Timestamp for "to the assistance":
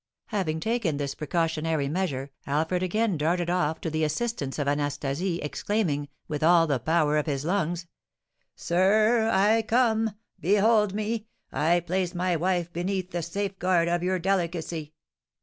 3.81-4.57